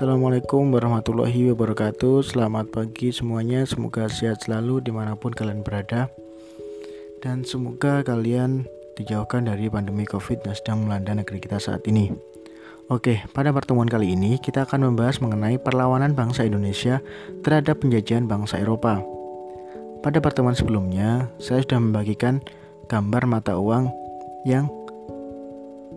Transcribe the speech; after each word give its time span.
Assalamualaikum 0.00 0.72
warahmatullahi 0.72 1.52
wabarakatuh 1.52 2.24
Selamat 2.24 2.72
pagi 2.72 3.12
semuanya 3.12 3.68
Semoga 3.68 4.08
sehat 4.08 4.48
selalu 4.48 4.80
di 4.80 4.88
mana 4.96 5.12
pun 5.12 5.28
kalian 5.28 5.60
berada 5.60 6.08
Dan 7.20 7.44
semoga 7.44 8.00
kalian 8.00 8.64
dijauhkan 8.96 9.44
dari 9.44 9.68
pandemi 9.68 10.08
covid 10.08 10.40
yang 10.40 10.56
sedang 10.56 10.88
melanda 10.88 11.12
negeri 11.20 11.44
kita 11.44 11.60
saat 11.60 11.84
ini 11.84 12.16
Oke, 12.88 13.20
pada 13.36 13.52
pertemuan 13.52 13.92
kali 13.92 14.16
ini 14.16 14.40
kita 14.40 14.64
akan 14.64 14.88
membahas 14.88 15.20
mengenai 15.20 15.60
perlawanan 15.60 16.16
bangsa 16.16 16.48
Indonesia 16.48 17.04
terhadap 17.44 17.84
penjajahan 17.84 18.24
bangsa 18.24 18.56
Eropa. 18.56 19.04
Pada 20.00 20.16
pertemuan 20.24 20.56
sebelumnya, 20.56 21.28
saya 21.36 21.60
sudah 21.60 21.76
membagikan 21.76 22.40
gambar 22.88 23.28
mata 23.28 23.60
uang 23.60 23.92
yang 24.48 24.64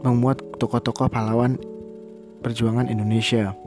memuat 0.03 0.43
tokoh-tokoh 0.59 1.07
pahlawan 1.07 1.55
perjuangan 2.43 2.91
Indonesia. 2.91 3.62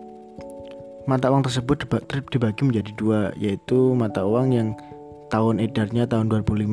Mata 1.07 1.31
uang 1.31 1.47
tersebut 1.47 1.87
dibagi 2.35 2.67
menjadi 2.67 2.91
dua, 2.99 3.31
yaitu 3.39 3.95
mata 3.95 4.27
uang 4.27 4.51
yang 4.51 4.75
tahun 5.31 5.63
edarnya 5.63 6.03
tahun 6.03 6.27
2005 6.35 6.67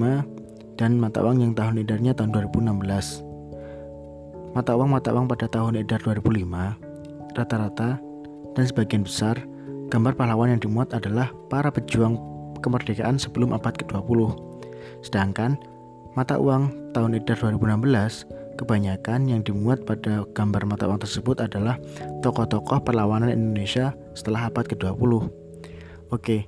dan 0.74 0.98
mata 0.98 1.22
uang 1.22 1.38
yang 1.38 1.54
tahun 1.54 1.86
edarnya 1.86 2.18
tahun 2.18 2.34
2016. 2.50 3.22
Mata 4.58 4.74
uang-mata 4.74 5.14
uang 5.14 5.30
pada 5.30 5.46
tahun 5.46 5.86
edar 5.86 6.02
2005 6.02 6.50
rata-rata 7.38 8.02
dan 8.58 8.64
sebagian 8.66 9.06
besar 9.06 9.38
gambar 9.94 10.18
pahlawan 10.18 10.58
yang 10.58 10.62
dimuat 10.66 10.90
adalah 10.98 11.30
para 11.54 11.70
pejuang 11.70 12.18
kemerdekaan 12.66 13.22
sebelum 13.22 13.54
abad 13.54 13.78
ke-20. 13.86 14.34
Sedangkan 15.06 15.62
mata 16.18 16.42
uang 16.42 16.94
tahun 16.98 17.22
edar 17.22 17.38
2016 17.38 18.58
kebanyakan 18.58 19.30
yang 19.30 19.46
dimuat 19.46 19.86
pada 19.86 20.26
gambar 20.34 20.66
mata 20.66 20.90
uang 20.90 21.06
tersebut 21.06 21.38
adalah 21.38 21.78
tokoh-tokoh 22.26 22.82
perlawanan 22.82 23.30
Indonesia 23.30 23.94
setelah 24.14 24.50
abad 24.50 24.66
ke-20. 24.66 25.12
Oke, 26.14 26.46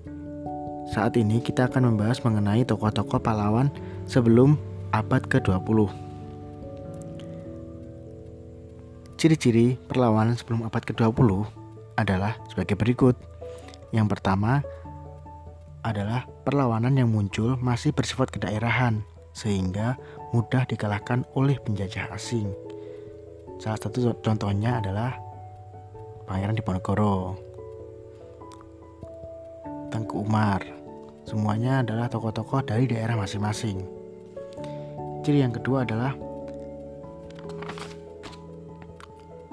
saat 0.90 1.18
ini 1.18 1.42
kita 1.42 1.66
akan 1.66 1.94
membahas 1.94 2.22
mengenai 2.22 2.62
tokoh-tokoh 2.66 3.18
pahlawan 3.18 3.74
sebelum 4.06 4.58
abad 4.94 5.26
ke-20. 5.26 5.90
Ciri-ciri 9.18 9.80
perlawanan 9.90 10.38
sebelum 10.38 10.70
abad 10.70 10.86
ke-20 10.86 11.30
adalah 11.98 12.38
sebagai 12.52 12.78
berikut. 12.78 13.18
Yang 13.90 14.08
pertama 14.14 14.62
adalah 15.82 16.30
perlawanan 16.46 16.94
yang 16.94 17.10
muncul 17.10 17.58
masih 17.58 17.90
bersifat 17.90 18.30
kedaerahan 18.30 19.02
sehingga 19.34 19.98
mudah 20.34 20.70
dikalahkan 20.70 21.26
oleh 21.34 21.58
penjajah 21.58 22.12
asing. 22.14 22.50
Salah 23.58 23.80
satu 23.80 24.14
contohnya 24.20 24.84
adalah 24.84 25.16
Pangeran 26.26 26.58
Diponegoro, 26.58 27.38
Tengku 29.96 30.28
Umar. 30.28 30.60
Semuanya 31.24 31.80
adalah 31.80 32.12
tokoh-tokoh 32.12 32.68
dari 32.68 32.84
daerah 32.84 33.16
masing-masing. 33.16 33.80
Ciri 35.24 35.40
yang 35.40 35.56
kedua 35.56 35.88
adalah 35.88 36.12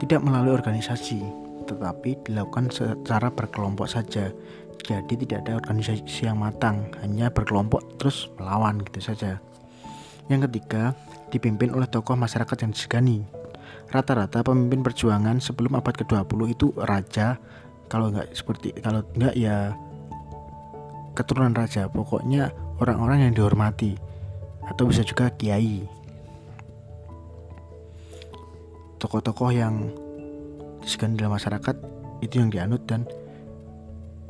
tidak 0.03 0.19
melalui 0.19 0.51
organisasi, 0.59 1.23
tetapi 1.71 2.27
dilakukan 2.27 2.75
secara 2.75 3.31
berkelompok 3.31 3.87
saja. 3.87 4.35
Jadi 4.83 5.15
tidak 5.23 5.47
ada 5.47 5.63
organisasi 5.63 6.27
yang 6.27 6.43
matang, 6.43 6.91
hanya 7.07 7.31
berkelompok 7.31 8.03
terus 8.03 8.27
melawan 8.35 8.83
gitu 8.83 8.99
saja. 8.99 9.39
Yang 10.27 10.51
ketiga, 10.51 10.99
dipimpin 11.31 11.71
oleh 11.71 11.87
tokoh 11.87 12.19
masyarakat 12.19 12.67
yang 12.67 12.75
disegani. 12.75 13.23
Rata-rata 13.95 14.43
pemimpin 14.43 14.83
perjuangan 14.83 15.39
sebelum 15.39 15.79
abad 15.79 15.95
ke-20 16.03 16.41
itu 16.51 16.75
raja, 16.83 17.39
kalau 17.87 18.11
nggak 18.11 18.35
seperti 18.35 18.75
kalau 18.83 19.07
nggak 19.15 19.39
ya 19.39 19.71
keturunan 21.13 21.53
raja, 21.53 21.89
pokoknya 21.89 22.53
orang-orang 22.81 23.29
yang 23.29 23.33
dihormati 23.37 23.97
atau 24.67 24.89
bisa 24.89 25.05
juga 25.05 25.29
kiai 25.35 25.85
tokoh-tokoh 29.03 29.51
yang 29.51 29.91
disegani 30.79 31.19
dalam 31.19 31.35
masyarakat 31.35 31.75
itu 32.23 32.39
yang 32.39 32.55
dianut 32.55 32.87
dan 32.87 33.03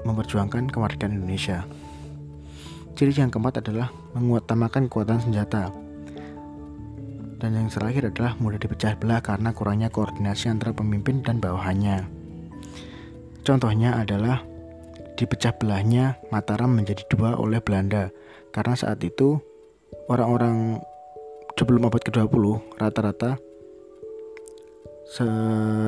memperjuangkan 0.08 0.72
kemerdekaan 0.72 1.20
Indonesia. 1.20 1.68
Ciri 2.96 3.12
yang 3.12 3.28
keempat 3.28 3.60
adalah 3.60 3.92
mengutamakan 4.16 4.88
kekuatan 4.88 5.20
senjata. 5.20 5.68
Dan 7.40 7.58
yang 7.58 7.68
terakhir 7.68 8.14
adalah 8.14 8.38
mudah 8.38 8.56
dipecah 8.56 8.94
belah 8.96 9.20
karena 9.20 9.50
kurangnya 9.50 9.90
koordinasi 9.90 10.48
antara 10.48 10.70
pemimpin 10.72 11.20
dan 11.20 11.42
bawahannya. 11.42 12.06
Contohnya 13.42 13.98
adalah 13.98 14.46
dipecah 15.16 15.54
belahnya 15.56 16.18
Mataram 16.32 16.72
menjadi 16.72 17.04
dua 17.12 17.36
oleh 17.36 17.60
Belanda 17.60 18.12
karena 18.52 18.74
saat 18.76 19.00
itu 19.04 19.40
orang-orang 20.08 20.80
sebelum 21.56 21.84
abad 21.88 22.00
ke-20 22.00 22.44
rata-rata 22.80 23.36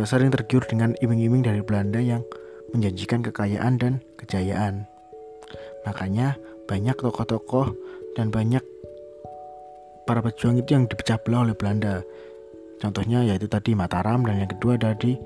sering 0.05 0.29
tergiur 0.29 0.69
dengan 0.69 0.93
iming-iming 1.01 1.41
dari 1.41 1.65
Belanda 1.65 1.97
yang 1.97 2.21
menjanjikan 2.77 3.25
kekayaan 3.25 3.81
dan 3.81 3.93
kejayaan. 4.21 4.85
Makanya 5.89 6.37
banyak 6.69 6.97
tokoh-tokoh 6.99 7.73
dan 8.19 8.29
banyak 8.29 8.61
para 10.05 10.21
pejuang 10.21 10.61
itu 10.61 10.77
yang 10.77 10.85
dipecah 10.85 11.17
belah 11.25 11.49
oleh 11.49 11.57
Belanda. 11.57 12.05
Contohnya 12.83 13.25
yaitu 13.25 13.49
tadi 13.49 13.73
Mataram 13.73 14.27
dan 14.29 14.45
yang 14.45 14.51
kedua 14.51 14.77
dari 14.77 15.17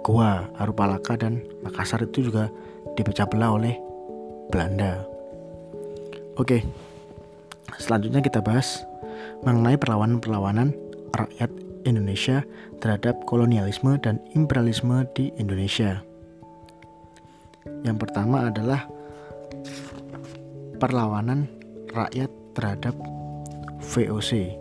Goa, 0.00 0.48
Arupalaka 0.56 1.16
dan 1.16 1.44
Makassar 1.64 2.04
itu 2.04 2.28
juga 2.28 2.48
dipecah 3.00 3.24
belah 3.24 3.56
oleh 3.56 3.74
Belanda. 4.52 5.00
Oke, 6.36 6.60
selanjutnya 7.80 8.20
kita 8.20 8.44
bahas 8.44 8.84
mengenai 9.40 9.80
perlawanan-perlawanan 9.80 10.76
rakyat 11.16 11.48
Indonesia 11.88 12.44
terhadap 12.84 13.24
kolonialisme 13.24 13.96
dan 14.04 14.20
imperialisme 14.36 15.08
di 15.16 15.32
Indonesia. 15.40 16.04
Yang 17.80 17.96
pertama 18.04 18.52
adalah 18.52 18.84
perlawanan 20.76 21.48
rakyat 21.96 22.28
terhadap 22.52 22.92
VOC 23.80 24.60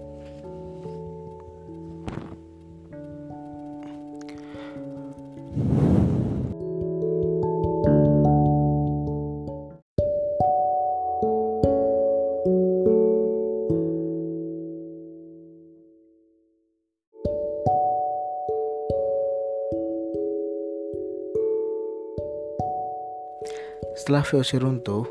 Setelah 23.98 24.26
VOC 24.26 24.62
runtuh, 24.62 25.06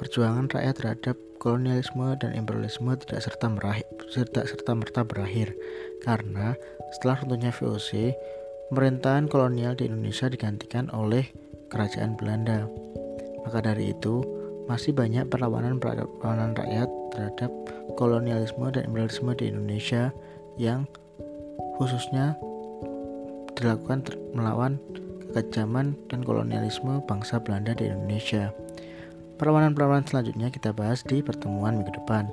perjuangan 0.00 0.48
rakyat 0.52 0.74
terhadap 0.80 1.16
kolonialisme 1.42 2.16
dan 2.16 2.32
imperialisme 2.32 2.92
tidak 2.96 3.20
serta 3.20 4.72
merta 4.72 5.04
berakhir 5.04 5.52
karena 6.00 6.56
setelah 6.94 7.20
runtuhnya 7.20 7.52
VOC, 7.52 8.16
pemerintahan 8.72 9.28
kolonial 9.28 9.76
di 9.76 9.90
Indonesia 9.90 10.30
digantikan 10.30 10.88
oleh 10.94 11.28
kerajaan 11.68 12.16
Belanda. 12.16 12.64
Maka 13.44 13.60
dari 13.60 13.92
itu, 13.92 14.24
masih 14.64 14.96
banyak 14.96 15.28
perlawanan 15.28 15.76
perlawanan 15.76 16.56
rakyat 16.56 16.88
terhadap 17.12 17.50
kolonialisme 18.00 18.64
dan 18.72 18.88
imperialisme 18.88 19.36
di 19.36 19.52
Indonesia 19.52 20.08
yang 20.56 20.88
khususnya 21.76 22.38
dilakukan 23.54 24.06
melawan 24.32 24.80
kekejaman 25.34 25.98
dan 26.06 26.22
kolonialisme 26.22 27.02
bangsa 27.10 27.42
Belanda 27.42 27.74
di 27.74 27.90
Indonesia. 27.90 28.54
Perlawanan-perlawanan 29.34 30.06
selanjutnya 30.06 30.46
kita 30.54 30.70
bahas 30.70 31.02
di 31.02 31.18
pertemuan 31.26 31.74
minggu 31.74 31.90
depan. 31.90 32.30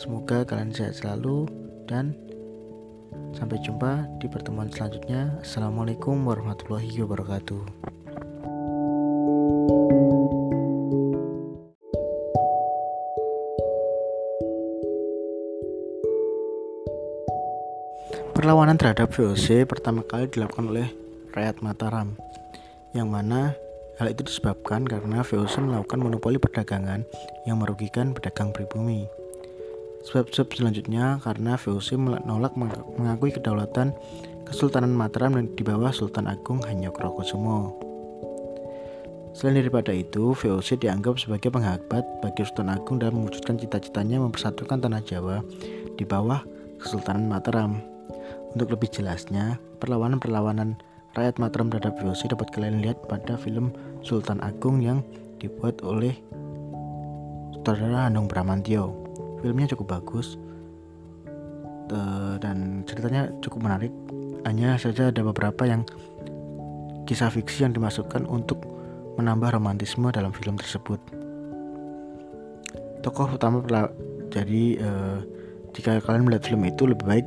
Semoga 0.00 0.48
kalian 0.48 0.72
sehat 0.72 0.96
selalu 0.96 1.44
dan 1.84 2.16
sampai 3.36 3.60
jumpa 3.60 4.08
di 4.16 4.32
pertemuan 4.32 4.72
selanjutnya. 4.72 5.36
Assalamualaikum 5.44 6.16
warahmatullahi 6.24 6.88
wabarakatuh. 7.04 7.62
Perlawanan 18.32 18.78
terhadap 18.78 19.12
VOC 19.12 19.66
pertama 19.68 20.06
kali 20.06 20.30
dilakukan 20.30 20.70
oleh 20.70 21.07
rakyat 21.38 21.62
Mataram 21.62 22.18
yang 22.90 23.14
mana 23.14 23.54
hal 24.02 24.10
itu 24.10 24.26
disebabkan 24.26 24.82
karena 24.82 25.22
VOC 25.22 25.62
melakukan 25.62 26.02
monopoli 26.02 26.38
perdagangan 26.38 27.06
yang 27.46 27.62
merugikan 27.62 28.10
pedagang 28.10 28.50
pribumi. 28.50 29.06
Sebab-sebab 30.06 30.54
selanjutnya 30.54 31.18
karena 31.22 31.58
VOC 31.58 31.98
menolak 31.98 32.54
mengakui 32.98 33.34
kedaulatan 33.34 33.94
Kesultanan 34.48 34.94
Mataram 34.96 35.36
dan 35.36 35.52
di 35.52 35.60
bawah 35.60 35.92
Sultan 35.92 36.24
Agung 36.24 36.64
Hanyokrokusumo. 36.64 37.76
Selain 39.36 39.60
daripada 39.60 39.92
itu, 39.92 40.32
VOC 40.32 40.80
dianggap 40.80 41.20
sebagai 41.20 41.52
penghabat 41.52 42.02
bagi 42.24 42.42
Sultan 42.48 42.72
Agung 42.72 42.98
dalam 42.98 43.20
mewujudkan 43.20 43.60
cita-citanya 43.60 44.18
mempersatukan 44.24 44.80
tanah 44.80 45.04
Jawa 45.04 45.44
di 45.94 46.02
bawah 46.08 46.40
Kesultanan 46.80 47.28
Mataram. 47.28 47.76
Untuk 48.56 48.72
lebih 48.72 48.88
jelasnya, 48.88 49.60
perlawanan-perlawanan 49.78 50.80
rakyat 51.16 51.40
Mataram 51.40 51.72
terhadap 51.72 51.96
VOC 52.00 52.32
dapat 52.32 52.48
kalian 52.52 52.84
lihat 52.84 52.98
pada 53.08 53.38
film 53.40 53.72
Sultan 54.04 54.42
Agung 54.44 54.82
yang 54.82 55.00
dibuat 55.38 55.80
oleh 55.86 56.12
sutradara 57.54 58.10
Hanung 58.10 58.26
Bramantio. 58.26 58.92
Filmnya 59.40 59.70
cukup 59.70 60.00
bagus 60.00 60.36
dan 62.42 62.84
ceritanya 62.84 63.32
cukup 63.40 63.64
menarik. 63.64 63.92
Hanya 64.44 64.76
saja 64.76 65.08
ada 65.08 65.20
beberapa 65.24 65.64
yang 65.64 65.82
kisah 67.08 67.32
fiksi 67.32 67.64
yang 67.64 67.72
dimasukkan 67.72 68.28
untuk 68.28 68.60
menambah 69.16 69.56
romantisme 69.56 70.12
dalam 70.12 70.30
film 70.30 70.60
tersebut. 70.60 71.00
Tokoh 73.02 73.34
utama 73.34 73.64
jadi 74.28 74.62
uh, 74.84 75.18
jika 75.72 76.02
kalian 76.04 76.28
melihat 76.28 76.44
film 76.52 76.62
itu 76.68 76.84
lebih 76.84 77.06
baik 77.06 77.26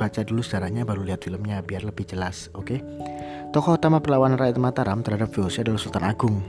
baca 0.00 0.24
dulu 0.24 0.40
sejarahnya 0.40 0.88
baru 0.88 1.04
lihat 1.04 1.28
filmnya 1.28 1.60
biar 1.60 1.84
lebih 1.84 2.08
jelas, 2.08 2.48
oke? 2.56 2.64
Okay? 2.64 2.80
Tokoh 3.52 3.76
utama 3.76 4.00
perlawanan 4.00 4.40
rakyat 4.40 4.56
Mataram 4.56 5.04
terhadap 5.04 5.28
VOC 5.36 5.60
adalah 5.60 5.76
Sultan 5.76 6.08
Agung. 6.08 6.40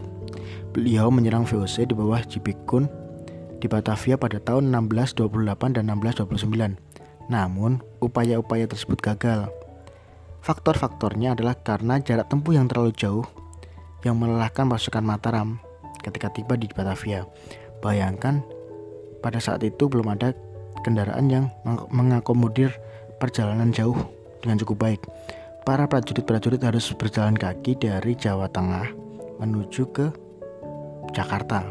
Beliau 0.71 1.11
menyerang 1.11 1.43
VOC 1.43 1.83
di 1.83 1.91
bawah 1.91 2.23
Jipikun 2.23 2.87
di 3.59 3.67
Batavia 3.67 4.15
pada 4.15 4.39
tahun 4.39 4.71
1628 4.71 5.75
dan 5.75 5.91
1629. 5.91 7.27
Namun, 7.27 7.83
upaya-upaya 7.99 8.71
tersebut 8.71 9.03
gagal. 9.03 9.51
Faktor-faktornya 10.39 11.35
adalah 11.35 11.59
karena 11.59 11.99
jarak 11.99 12.31
tempuh 12.31 12.55
yang 12.55 12.71
terlalu 12.71 12.95
jauh 12.95 13.27
yang 14.07 14.15
melelahkan 14.17 14.65
pasukan 14.65 15.03
Mataram 15.03 15.59
ketika 16.01 16.31
tiba 16.31 16.55
di 16.55 16.71
Batavia. 16.71 17.27
Bayangkan 17.83 18.41
pada 19.21 19.37
saat 19.37 19.61
itu 19.61 19.85
belum 19.85 20.17
ada 20.17 20.33
kendaraan 20.81 21.29
yang 21.29 21.45
mengakomodir 21.93 22.73
perjalanan 23.21 23.69
jauh 23.69 23.93
dengan 24.41 24.57
cukup 24.57 24.77
baik. 24.81 25.01
Para 25.61 25.85
prajurit-prajurit 25.85 26.57
harus 26.65 26.89
berjalan 26.97 27.37
kaki 27.37 27.77
dari 27.77 28.17
Jawa 28.17 28.49
Tengah 28.49 28.89
menuju 29.37 29.93
ke 29.93 30.09
Jakarta. 31.13 31.61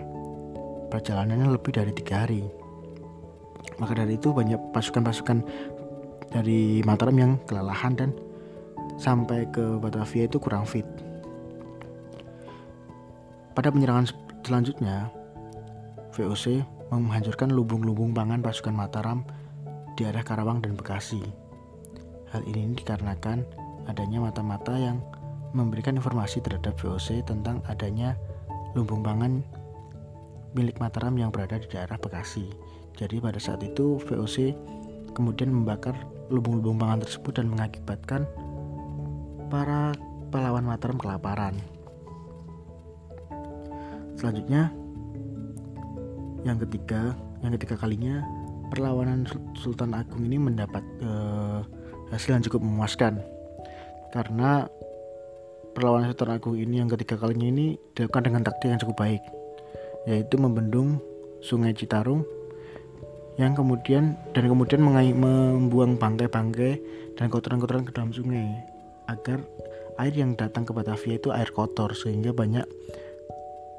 Perjalanannya 0.94 1.50
lebih 1.50 1.74
dari 1.74 1.90
tiga 1.90 2.22
hari. 2.22 2.46
Maka 3.82 3.98
dari 3.98 4.14
itu 4.14 4.30
banyak 4.30 4.70
pasukan-pasukan 4.70 5.42
dari 6.30 6.86
Mataram 6.86 7.16
yang 7.18 7.32
kelelahan 7.50 7.98
dan 7.98 8.14
sampai 8.94 9.50
ke 9.50 9.82
Batavia 9.82 10.30
itu 10.30 10.38
kurang 10.38 10.62
fit. 10.62 10.86
Pada 13.58 13.74
penyerangan 13.74 14.06
selanjutnya, 14.46 15.10
VOC 16.14 16.62
menghancurkan 16.94 17.50
lubung-lubung 17.50 18.14
pangan 18.14 18.38
pasukan 18.38 18.74
Mataram 18.74 19.26
di 20.00 20.08
arah 20.08 20.24
Karawang 20.24 20.64
dan 20.64 20.80
Bekasi. 20.80 21.20
Hal 22.32 22.40
ini 22.48 22.72
dikarenakan 22.72 23.44
adanya 23.84 24.24
mata-mata 24.24 24.72
yang 24.72 25.04
memberikan 25.52 26.00
informasi 26.00 26.40
terhadap 26.40 26.72
VOC 26.80 27.20
tentang 27.28 27.60
adanya 27.68 28.16
lumbung 28.72 29.04
pangan 29.04 29.44
milik 30.56 30.80
Mataram 30.80 31.20
yang 31.20 31.28
berada 31.28 31.60
di 31.60 31.68
daerah 31.68 32.00
Bekasi. 32.00 32.48
Jadi 32.96 33.20
pada 33.20 33.36
saat 33.36 33.60
itu 33.60 34.00
VOC 34.08 34.56
kemudian 35.12 35.52
membakar 35.52 35.92
lubung-lubung 36.32 36.80
pangan 36.80 37.04
tersebut 37.04 37.36
dan 37.36 37.52
mengakibatkan 37.52 38.24
para 39.52 39.92
pahlawan 40.32 40.64
Mataram 40.64 40.96
kelaparan. 40.96 41.60
Selanjutnya 44.16 44.72
yang 46.48 46.56
ketiga, 46.56 47.12
yang 47.44 47.52
ketiga 47.52 47.76
kalinya 47.76 48.39
perlawanan 48.70 49.26
Sultan 49.58 49.92
Agung 49.92 50.24
ini 50.24 50.38
mendapat 50.38 50.82
uh, 51.02 51.60
hasil 52.14 52.38
yang 52.38 52.44
cukup 52.46 52.62
memuaskan. 52.62 53.18
Karena 54.14 54.70
perlawanan 55.74 56.10
Sultan 56.14 56.38
Agung 56.38 56.56
ini 56.58 56.82
yang 56.82 56.90
ketiga 56.90 57.18
kalinya 57.18 57.46
ini 57.50 57.78
dilakukan 57.94 58.30
dengan 58.30 58.42
taktik 58.46 58.70
yang 58.70 58.80
cukup 58.80 58.96
baik 58.98 59.22
yaitu 60.08 60.40
membendung 60.40 60.96
Sungai 61.44 61.76
Citarum 61.76 62.24
yang 63.40 63.56
kemudian 63.56 64.16
dan 64.36 64.44
kemudian 64.48 64.84
membuang 64.84 65.96
bangkai-bangkai 65.96 66.72
dan 67.16 67.32
kotoran-kotoran 67.32 67.88
ke 67.88 67.92
dalam 67.96 68.12
sungai 68.12 68.60
agar 69.08 69.40
air 69.96 70.12
yang 70.12 70.36
datang 70.36 70.68
ke 70.68 70.76
Batavia 70.76 71.16
itu 71.16 71.32
air 71.32 71.48
kotor 71.48 71.96
sehingga 71.96 72.36
banyak 72.36 72.68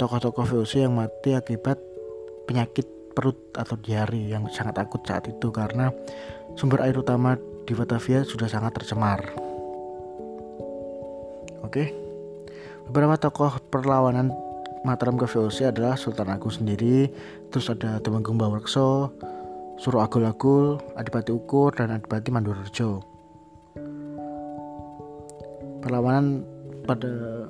tokoh-tokoh 0.02 0.50
VOC 0.50 0.90
yang 0.90 0.98
mati 0.98 1.38
akibat 1.38 1.78
penyakit 2.50 2.90
perut 3.12 3.54
atau 3.54 3.76
diare 3.78 4.18
yang 4.18 4.48
sangat 4.50 4.80
akut 4.82 5.04
saat 5.04 5.28
itu 5.28 5.52
karena 5.52 5.92
sumber 6.56 6.84
air 6.84 6.96
utama 6.96 7.36
di 7.64 7.74
Batavia 7.78 8.26
sudah 8.26 8.50
sangat 8.50 8.82
tercemar. 8.82 9.22
Oke. 11.62 11.94
Beberapa 12.90 13.16
tokoh 13.16 13.62
perlawanan 13.72 14.34
Mataram 14.82 15.14
ke 15.14 15.30
VOC 15.30 15.70
adalah 15.70 15.94
Sultan 15.94 16.34
Agung 16.34 16.50
sendiri, 16.50 17.06
terus 17.54 17.70
ada 17.70 18.02
Temenggung 18.02 18.42
Bawarkso, 18.42 19.14
Suro 19.78 20.02
Agul 20.02 20.26
Agul, 20.26 20.82
Adipati 20.98 21.30
Ukur, 21.30 21.78
dan 21.78 21.94
Adipati 21.94 22.34
Mandurjo. 22.34 23.06
Perlawanan 25.86 26.42
pada 26.90 27.46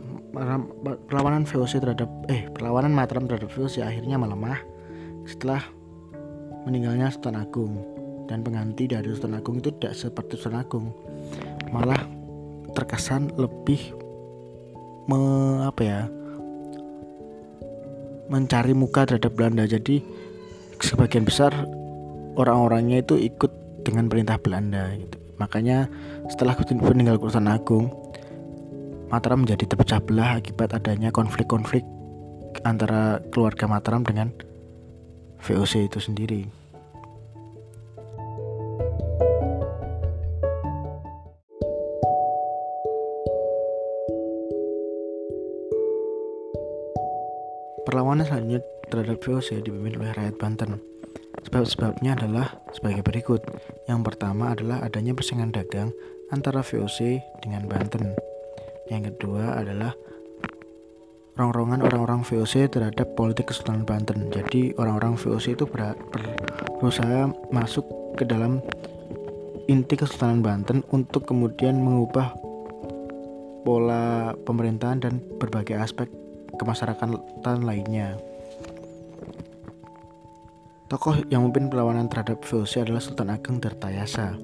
perlawanan 1.08 1.48
VOC 1.48 1.80
terhadap 1.80 2.10
eh 2.28 2.52
perlawanan 2.52 2.92
Mataram 2.92 3.32
terhadap 3.32 3.48
VOC 3.56 3.80
akhirnya 3.80 4.20
melemah 4.20 4.60
setelah 5.26 5.62
meninggalnya 6.66 7.10
Sultan 7.10 7.38
Agung 7.42 7.74
dan 8.30 8.46
pengganti 8.46 8.88
dari 8.88 9.10
Sultan 9.12 9.38
Agung 9.38 9.60
itu 9.60 9.74
tidak 9.78 9.98
seperti 9.98 10.38
Sultan 10.38 10.62
Agung 10.62 10.86
malah 11.74 12.00
terkesan 12.72 13.34
lebih 13.36 13.92
me, 15.10 15.20
apa 15.66 15.82
ya 15.82 16.02
mencari 18.32 18.72
muka 18.72 19.04
terhadap 19.04 19.36
Belanda 19.36 19.68
jadi 19.68 20.00
sebagian 20.80 21.28
besar 21.28 21.52
orang-orangnya 22.40 23.04
itu 23.04 23.20
ikut 23.20 23.52
dengan 23.84 24.08
perintah 24.08 24.40
Belanda 24.40 24.94
gitu. 24.96 25.18
makanya 25.36 25.92
setelah 26.32 26.56
meninggal 26.56 27.20
Sultan 27.20 27.52
Agung 27.52 27.92
Mataram 29.12 29.44
menjadi 29.44 29.68
terpecah 29.68 30.00
belah 30.00 30.40
akibat 30.40 30.72
adanya 30.72 31.12
konflik-konflik 31.12 31.84
antara 32.64 33.20
keluarga 33.36 33.68
Mataram 33.68 34.08
dengan 34.08 34.32
VOC 35.42 35.90
itu 35.90 35.98
sendiri. 35.98 36.42
Perlawanan 47.82 48.24
selanjutnya 48.30 48.62
terhadap 48.88 49.18
VOC 49.20 49.66
dipimpin 49.66 49.98
oleh 49.98 50.14
rakyat 50.14 50.38
Banten. 50.38 50.78
Sebab-sebabnya 51.50 52.14
adalah 52.14 52.62
sebagai 52.72 53.02
berikut. 53.02 53.42
Yang 53.90 54.14
pertama 54.14 54.54
adalah 54.54 54.86
adanya 54.86 55.18
persaingan 55.18 55.50
dagang 55.50 55.90
antara 56.30 56.62
VOC 56.62 57.20
dengan 57.42 57.66
Banten. 57.66 58.14
Yang 58.88 59.16
kedua 59.16 59.60
adalah 59.60 59.98
rongrongan 61.40 61.80
orang-orang 61.82 62.28
VOC 62.28 62.68
terhadap 62.68 63.16
politik 63.16 63.50
Kesultanan 63.50 63.88
Banten. 63.88 64.28
Jadi 64.32 64.76
orang-orang 64.76 65.16
VOC 65.16 65.56
itu 65.56 65.64
ber, 65.64 65.96
ber, 66.12 66.22
berusaha 66.80 67.32
masuk 67.54 67.88
ke 68.20 68.28
dalam 68.28 68.60
inti 69.72 69.96
Kesultanan 69.96 70.44
Banten 70.44 70.84
untuk 70.92 71.24
kemudian 71.24 71.80
mengubah 71.80 72.36
pola 73.64 74.36
pemerintahan 74.44 75.00
dan 75.00 75.14
berbagai 75.40 75.78
aspek 75.80 76.12
kemasyarakatan 76.60 77.64
lainnya. 77.64 78.20
Tokoh 80.92 81.24
yang 81.32 81.48
memimpin 81.48 81.72
perlawanan 81.72 82.12
terhadap 82.12 82.44
VOC 82.44 82.84
adalah 82.84 83.00
Sultan 83.00 83.32
Ageng 83.32 83.64
Tirtayasa. 83.64 84.36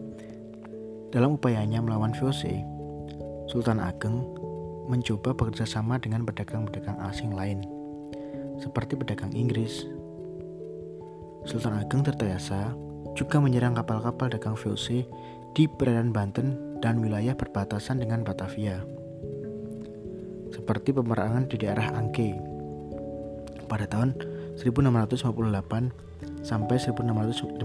Dalam 1.12 1.36
upayanya 1.36 1.84
melawan 1.84 2.16
VOC, 2.16 2.64
Sultan 3.52 3.84
Ageng 3.84 4.24
mencoba 4.88 5.36
bekerja 5.36 5.68
sama 5.68 6.00
dengan 6.00 6.24
pedagang-pedagang 6.24 6.98
asing 7.12 7.36
lain, 7.36 7.62
seperti 8.58 8.96
pedagang 8.96 9.36
Inggris. 9.36 9.86
Sultan 11.48 11.80
Ageng 11.80 12.04
Tirtayasa 12.04 12.76
juga 13.16 13.40
menyerang 13.40 13.76
kapal-kapal 13.76 14.32
dagang 14.32 14.56
VOC 14.56 15.08
di 15.56 15.64
perairan 15.68 16.12
Banten 16.12 16.80
dan 16.84 17.00
wilayah 17.00 17.36
perbatasan 17.36 18.04
dengan 18.04 18.24
Batavia, 18.24 18.84
seperti 20.52 20.92
pemerangan 20.96 21.48
di 21.48 21.56
daerah 21.60 21.92
Angke 21.96 22.36
pada 23.68 23.84
tahun 23.88 24.16
1658 24.60 26.44
sampai 26.44 26.78
1659. 26.80 27.60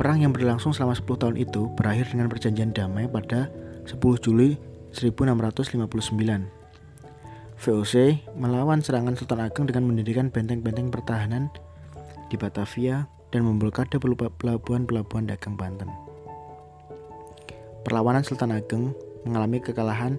Perang 0.00 0.16
yang 0.16 0.32
berlangsung 0.32 0.72
selama 0.72 0.96
10 0.96 1.20
tahun 1.20 1.36
itu 1.36 1.68
berakhir 1.76 2.08
dengan 2.08 2.32
perjanjian 2.32 2.72
damai 2.72 3.04
pada 3.04 3.52
10 3.84 4.00
Juli 4.24 4.56
1659 4.94 6.60
VOC 7.60 7.94
melawan 8.40 8.80
serangan 8.80 9.12
Sultan 9.20 9.44
Ageng 9.44 9.68
dengan 9.68 9.84
mendirikan 9.84 10.32
benteng-benteng 10.32 10.88
pertahanan 10.88 11.52
di 12.32 12.40
Batavia 12.40 13.04
dan 13.28 13.44
memblokade 13.44 14.00
pelabuhan-pelabuhan 14.00 15.28
dagang 15.28 15.60
Banten. 15.60 15.92
Perlawanan 17.84 18.24
Sultan 18.24 18.56
Ageng 18.56 18.96
mengalami 19.28 19.60
kekalahan 19.60 20.16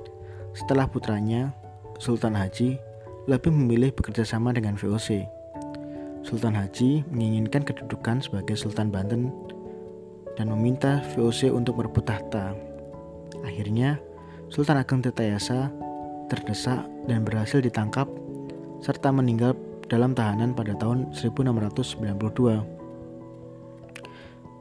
setelah 0.53 0.85
putranya 0.85 1.49
Sultan 1.97 2.37
Haji 2.37 2.77
lebih 3.25 3.49
memilih 3.49 3.89
bekerja 3.93 4.21
sama 4.21 4.53
dengan 4.53 4.77
VOC. 4.77 5.25
Sultan 6.21 6.53
Haji 6.53 7.09
menginginkan 7.09 7.65
kedudukan 7.65 8.21
sebagai 8.21 8.53
Sultan 8.53 8.93
Banten 8.93 9.33
dan 10.37 10.53
meminta 10.53 11.01
VOC 11.13 11.49
untuk 11.49 11.81
merebut 11.81 12.05
tahta. 12.05 12.53
Akhirnya, 13.41 13.97
Sultan 14.51 14.83
Ageng 14.83 14.99
Tirtayasa 14.99 15.71
terdesak 16.27 16.83
dan 17.07 17.23
berhasil 17.23 17.63
ditangkap 17.63 18.03
serta 18.83 19.07
meninggal 19.07 19.55
dalam 19.87 20.11
tahanan 20.11 20.51
pada 20.51 20.75
tahun 20.75 21.07
1692. 21.15 22.03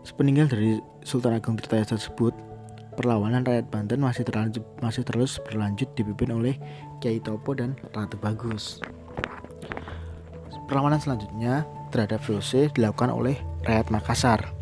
Sepeninggal 0.06 0.46
dari 0.46 0.78
Sultan 1.02 1.34
Agung 1.34 1.58
Tirtayasa 1.58 1.98
tersebut, 1.98 2.30
perlawanan 2.94 3.42
rakyat 3.42 3.66
Banten 3.66 3.98
masih 3.98 4.22
terlanjut, 4.22 4.62
masih 4.78 5.02
terus 5.02 5.42
berlanjut 5.42 5.90
dipimpin 5.98 6.38
oleh 6.38 6.54
Kiai 7.02 7.18
Topo 7.18 7.58
dan 7.58 7.74
Ratu 7.90 8.14
Bagus. 8.14 8.78
Perlawanan 10.70 11.02
selanjutnya 11.02 11.66
terhadap 11.90 12.22
VOC 12.30 12.78
dilakukan 12.78 13.10
oleh 13.10 13.34
rakyat 13.66 13.90
Makassar. 13.90 14.54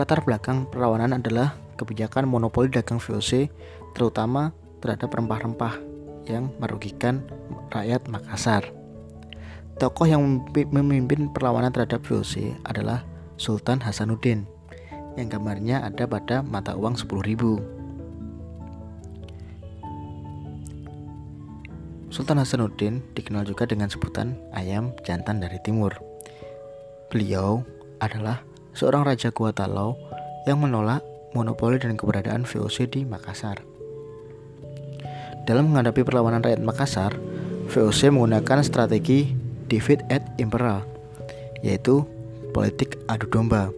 Latar 0.00 0.24
belakang 0.24 0.64
perlawanan 0.72 1.20
adalah 1.20 1.52
kebijakan 1.76 2.24
monopoli 2.24 2.72
dagang 2.72 2.96
VOC 2.96 3.52
terutama 3.96 4.52
terhadap 4.84 5.08
rempah-rempah 5.08 5.80
yang 6.28 6.52
merugikan 6.60 7.24
rakyat 7.72 8.04
Makassar. 8.12 8.68
Tokoh 9.80 10.04
yang 10.04 10.44
memimpin 10.52 11.32
perlawanan 11.32 11.72
terhadap 11.72 12.04
VOC 12.04 12.52
adalah 12.68 13.04
Sultan 13.40 13.80
Hasanuddin 13.80 14.44
yang 15.16 15.32
gambarnya 15.32 15.80
ada 15.80 16.04
pada 16.04 16.44
mata 16.44 16.76
uang 16.76 16.96
10.000. 16.96 17.76
Sultan 22.12 22.40
Hasanuddin 22.40 23.04
dikenal 23.12 23.44
juga 23.44 23.68
dengan 23.68 23.92
sebutan 23.92 24.36
ayam 24.56 24.96
jantan 25.04 25.40
dari 25.40 25.60
timur. 25.60 25.92
Beliau 27.12 27.60
adalah 28.00 28.40
seorang 28.72 29.04
raja 29.04 29.28
Gua 29.32 29.52
yang 30.48 30.58
menolak 30.64 31.04
monopoli 31.36 31.76
dan 31.76 32.00
keberadaan 32.00 32.48
VOC 32.48 32.88
di 32.88 33.04
Makassar. 33.04 33.75
Dalam 35.46 35.70
menghadapi 35.70 36.02
perlawanan 36.02 36.42
rakyat 36.42 36.58
Makassar, 36.58 37.14
VOC 37.70 38.10
menggunakan 38.10 38.66
strategi 38.66 39.30
divide 39.70 40.02
et 40.10 40.22
impera, 40.42 40.82
yaitu 41.62 42.02
politik 42.50 42.98
adu 43.06 43.30
domba, 43.30 43.70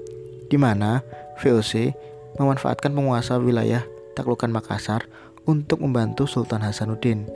di 0.49 0.57
mana 0.57 1.05
VOC 1.45 1.93
memanfaatkan 2.41 2.89
penguasa 2.89 3.37
wilayah 3.37 3.85
taklukan 4.17 4.49
Makassar 4.49 5.05
untuk 5.45 5.85
membantu 5.85 6.25
Sultan 6.25 6.65
Hasanuddin. 6.65 7.29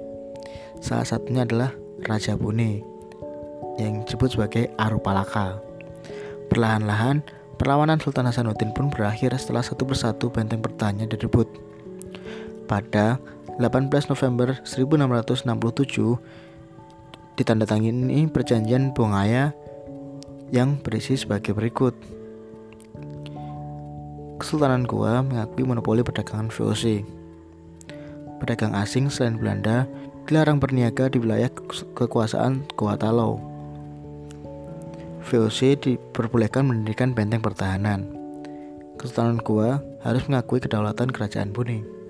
Salah 0.80 1.04
satunya 1.04 1.44
adalah 1.44 1.76
Raja 2.00 2.32
Bune 2.32 2.80
yang 3.76 4.04
disebut 4.08 4.36
sebagai 4.36 4.72
Arupalaka. 4.80 5.60
Perlahan-lahan, 6.48 7.20
perlawanan 7.60 8.00
Sultan 8.00 8.28
Hasanuddin 8.28 8.72
pun 8.72 8.88
berakhir 8.88 9.36
setelah 9.36 9.60
satu 9.60 9.84
persatu 9.84 10.32
benteng 10.32 10.64
pertahanannya 10.64 11.08
direbut. 11.08 11.48
Pada 12.68 13.20
18 13.60 14.08
November 14.08 14.56
1667 14.64 16.16
ditandatangani 17.36 18.28
perjanjian 18.28 18.96
Bongaya 18.96 19.52
yang 20.52 20.80
berisi 20.80 21.16
sebagai 21.16 21.56
berikut. 21.56 21.92
Kesultanan 24.40 24.88
Goa 24.88 25.24
mengakui 25.24 25.64
monopoli 25.64 26.00
perdagangan 26.04 26.48
VOC. 26.52 27.04
Pedagang 28.42 28.74
asing 28.74 29.06
selain 29.06 29.38
Belanda 29.38 29.86
dilarang 30.26 30.58
berniaga 30.58 31.06
di 31.12 31.22
wilayah 31.22 31.48
kekuasaan 31.94 32.66
Goa 32.74 32.98
Talau. 32.98 33.38
VOC 35.22 35.78
diperbolehkan 35.78 36.66
mendirikan 36.66 37.14
benteng 37.14 37.38
pertahanan. 37.38 38.10
Kesultanan 38.98 39.38
Goa 39.40 39.78
harus 40.02 40.26
mengakui 40.26 40.58
kedaulatan 40.58 41.14
kerajaan 41.14 41.54
Bone. 41.54 42.01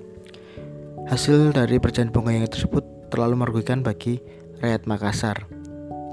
Hasil 1.11 1.51
dari 1.51 1.83
perjanjian 1.83 2.15
bongkayang 2.15 2.47
tersebut 2.47 3.11
terlalu 3.11 3.43
merugikan 3.43 3.83
bagi 3.83 4.23
rakyat 4.63 4.87
Makassar. 4.87 5.51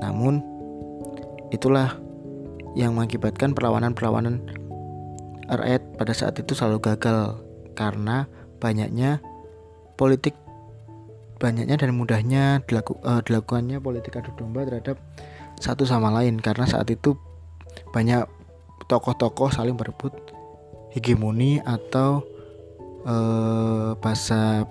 Namun, 0.01 0.41
itulah 1.53 1.99
yang 2.73 2.97
mengakibatkan 2.97 3.53
perlawanan-perlawanan 3.53 4.41
rakyat 5.49 5.81
pada 5.97 6.13
saat 6.13 6.37
itu 6.41 6.53
selalu 6.57 6.93
gagal 6.93 7.41
karena 7.73 8.29
banyaknya 8.61 9.21
politik 9.97 10.33
banyaknya 11.39 11.79
dan 11.79 11.95
mudahnya 11.95 12.61
dilaku, 12.67 12.99
uh, 13.01 13.23
dilakukannya 13.23 13.79
politik 13.79 14.19
adu 14.19 14.35
domba 14.35 14.67
terhadap 14.67 14.99
satu 15.57 15.87
sama 15.87 16.11
lain 16.11 16.37
karena 16.37 16.67
saat 16.67 16.91
itu 16.91 17.15
banyak 17.95 18.27
tokoh-tokoh 18.91 19.49
saling 19.49 19.79
berebut 19.79 20.11
hegemoni 20.91 21.63
atau 21.63 22.25
uh, 23.07 23.95
bahasa 23.97 24.67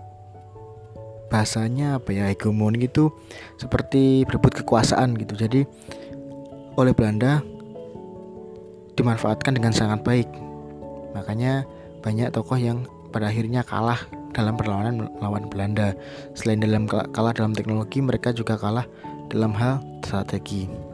bahasanya 1.28 2.00
apa 2.00 2.10
ya 2.12 2.28
hegemoni 2.28 2.88
itu 2.88 3.12
seperti 3.60 4.24
berebut 4.24 4.64
kekuasaan 4.64 5.16
gitu. 5.20 5.36
Jadi 5.36 5.60
oleh 6.74 6.92
Belanda 6.96 7.44
dimanfaatkan 8.96 9.54
dengan 9.54 9.72
sangat 9.72 10.02
baik. 10.02 10.28
Makanya 11.14 11.68
banyak 12.00 12.32
tokoh 12.32 12.58
yang 12.58 12.88
pada 13.12 13.30
akhirnya 13.30 13.64
kalah 13.64 14.00
dalam 14.32 14.56
perlawanan 14.56 15.08
melawan 15.18 15.46
Belanda. 15.48 15.94
Selain 16.32 16.60
dalam 16.60 16.88
kalah 16.88 17.32
dalam 17.32 17.52
teknologi 17.52 18.00
mereka 18.00 18.32
juga 18.32 18.56
kalah 18.56 18.86
dalam 19.28 19.52
hal 19.52 19.84
strategi 20.00 20.87